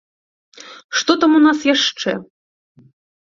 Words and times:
Што 1.01 1.11
там 1.23 1.31
у 1.39 1.43
нас 1.47 1.59
яшчэ? 1.73 2.11